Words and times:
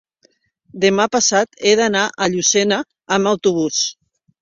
Demà 0.85 1.05
passat 1.17 1.61
he 1.71 1.75
d'anar 1.81 2.07
a 2.27 2.33
Llucena 2.35 2.83
amb 3.19 3.35
autobús. 3.37 3.89